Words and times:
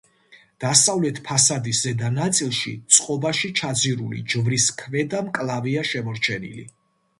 დასავლეთ 0.63 1.19
ფასადის 1.27 1.81
ზედა 1.87 2.09
ნაწილში, 2.15 2.73
წყობაში 2.97 3.53
ჩაძირული 3.61 4.25
ჯვრის 4.35 4.69
ქვედა 4.83 5.23
მკლავია 5.31 5.87
შემორჩენილი. 5.95 6.69